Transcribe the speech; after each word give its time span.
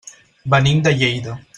Venim 0.53 0.81
de 0.87 0.95
Lleida. 1.03 1.39